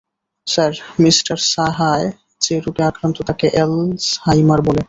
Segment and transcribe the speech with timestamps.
[0.47, 2.07] Sarah, mister সাহায়
[2.41, 4.79] যে রোগে আক্রান্ত তাকে অ্যালজহাইমার বলে।